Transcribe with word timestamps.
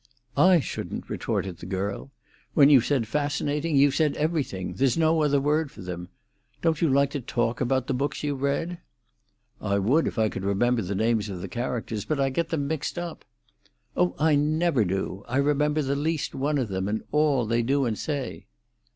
"I 0.35 0.59
shouldn't!" 0.61 1.11
retorted 1.11 1.57
the 1.57 1.67
girl. 1.67 2.09
"When 2.55 2.71
you've 2.71 2.87
said 2.87 3.05
fascinating, 3.07 3.75
you've 3.75 3.93
said 3.93 4.17
everything. 4.17 4.73
There's 4.73 4.97
no 4.97 5.21
other 5.21 5.39
word 5.39 5.69
for 5.69 5.83
them. 5.83 6.09
Don't 6.63 6.81
you 6.81 6.89
like 6.89 7.11
to 7.11 7.21
talk 7.21 7.61
about 7.61 7.85
the 7.85 7.93
books 7.93 8.23
you've 8.23 8.41
read?" 8.41 8.79
"I 9.61 9.77
would 9.77 10.07
if 10.07 10.17
I 10.17 10.27
could 10.27 10.43
remember 10.43 10.81
the 10.81 10.95
names 10.95 11.29
of 11.29 11.39
the 11.39 11.47
characters. 11.47 12.03
But 12.03 12.19
I 12.19 12.31
get 12.31 12.49
them 12.49 12.65
mixed 12.67 12.97
up." 12.97 13.23
"Oh, 13.95 14.15
I 14.17 14.33
never 14.33 14.83
do! 14.85 15.23
I 15.27 15.37
remember 15.37 15.83
the 15.83 15.95
least 15.95 16.33
one 16.33 16.57
of 16.57 16.67
them, 16.69 16.87
and 16.87 17.03
all 17.11 17.45
they 17.45 17.61
do 17.61 17.85
and 17.85 17.95
say." 17.95 18.47